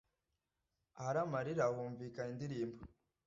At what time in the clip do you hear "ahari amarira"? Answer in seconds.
0.97-1.65